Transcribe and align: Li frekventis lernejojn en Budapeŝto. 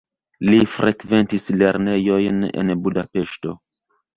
Li 0.45 0.61
frekventis 0.75 1.45
lernejojn 1.63 2.43
en 2.63 2.75
Budapeŝto. 2.87 3.55